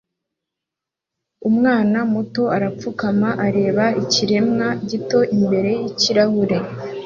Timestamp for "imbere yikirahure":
5.35-6.57